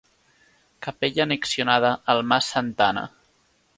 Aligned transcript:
Capella 0.85 1.21
annexionada 1.27 1.93
al 2.15 2.23
mas 2.31 2.51
Santa 2.55 2.89
Anna. 2.95 3.05